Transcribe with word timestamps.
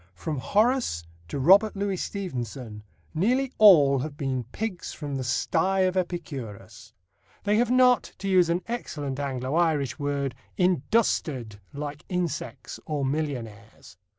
From 0.15 0.39
Horace 0.39 1.03
to 1.27 1.37
Robert 1.37 1.75
Louis 1.75 1.95
Stevenson, 1.97 2.81
nearly 3.13 3.53
all 3.59 3.99
have 3.99 4.17
been 4.17 4.45
pigs 4.45 4.93
from 4.93 5.15
the 5.15 5.23
sty 5.23 5.81
of 5.81 5.95
Epicurus. 5.95 6.91
They 7.43 7.57
have 7.57 7.69
not, 7.69 8.13
to 8.17 8.27
use 8.27 8.49
an 8.49 8.63
excellent 8.67 9.19
Anglo 9.19 9.53
Irish 9.53 9.99
word, 9.99 10.33
"industered" 10.57 11.59
like 11.71 12.03
insects 12.09 12.79
or 12.87 13.05
millionaires. 13.05 13.97